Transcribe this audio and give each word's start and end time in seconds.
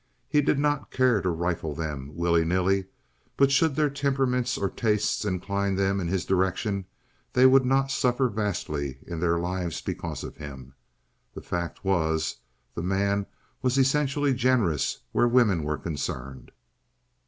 He 0.27 0.41
did 0.41 0.57
not 0.57 0.89
care 0.89 1.21
to 1.21 1.29
rifle 1.29 1.75
them, 1.75 2.15
willy 2.15 2.43
nilly; 2.43 2.85
but 3.37 3.51
should 3.51 3.75
their 3.75 3.91
temperaments 3.91 4.57
or 4.57 4.67
tastes 4.67 5.23
incline 5.25 5.75
them 5.75 5.99
in 5.99 6.07
his 6.07 6.25
direction, 6.25 6.85
they 7.33 7.45
would 7.45 7.65
not 7.67 7.91
suffer 7.91 8.27
vastly 8.27 8.97
in 9.03 9.19
their 9.19 9.37
lives 9.37 9.79
because 9.79 10.23
of 10.23 10.37
him. 10.37 10.73
The 11.35 11.43
fact 11.43 11.85
was, 11.85 12.37
the 12.73 12.81
man 12.81 13.27
was 13.61 13.77
essentially 13.77 14.33
generous 14.33 15.01
where 15.11 15.27
women 15.27 15.61
were 15.63 15.77
concerned. 15.77 16.51